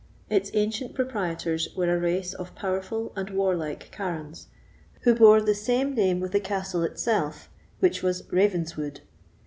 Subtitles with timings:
[0.31, 4.47] Its ancient proprietors were a race of powerful and warlike barons,
[5.01, 7.49] who bore the same name with the castle itself,
[7.81, 9.01] which was Ravenswood.